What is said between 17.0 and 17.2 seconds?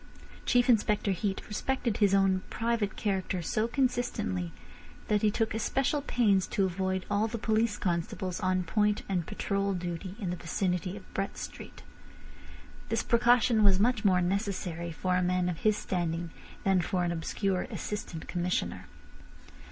an